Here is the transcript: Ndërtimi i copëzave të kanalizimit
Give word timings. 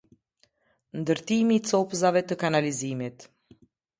Ndërtimi 1.01 1.59
i 1.61 1.61
copëzave 1.71 2.25
të 2.31 2.39
kanalizimit 2.45 3.29